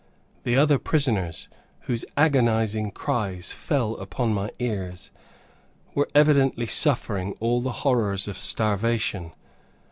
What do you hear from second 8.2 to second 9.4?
of starvation.